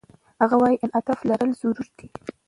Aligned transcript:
هغه 0.41 0.55
وايي، 0.61 0.77
انعطاف 0.83 1.19
لرل 1.25 1.51
ضروري 1.59 1.91
دي. 1.99 2.07